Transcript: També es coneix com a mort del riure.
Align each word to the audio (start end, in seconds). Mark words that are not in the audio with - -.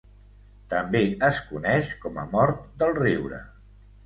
També 0.73 1.01
es 1.27 1.41
coneix 1.49 1.93
com 2.07 2.19
a 2.23 2.27
mort 2.33 2.65
del 2.85 2.97
riure. 3.03 3.45